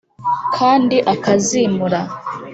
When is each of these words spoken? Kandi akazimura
Kandi 0.55 0.97
akazimura 1.13 1.99